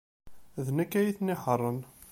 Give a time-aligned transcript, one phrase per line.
[0.65, 1.79] D nekk ay inehhṛen.